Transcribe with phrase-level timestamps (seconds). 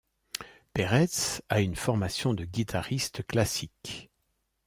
[0.73, 4.09] Peretz a une formation de guitariste classique.